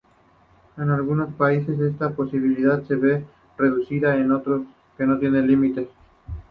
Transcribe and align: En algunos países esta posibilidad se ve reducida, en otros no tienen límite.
En 0.77 0.89
algunos 0.89 1.31
países 1.35 1.79
esta 1.79 2.09
posibilidad 2.15 2.81
se 2.85 2.95
ve 2.95 3.23
reducida, 3.55 4.15
en 4.17 4.31
otros 4.31 4.63
no 4.97 5.19
tienen 5.19 5.45
límite. 5.45 5.89